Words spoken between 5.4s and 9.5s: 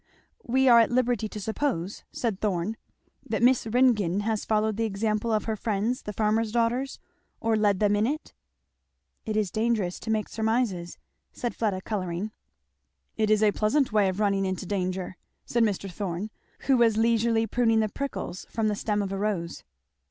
her friends the farmers' daughters? or led them in it?" "It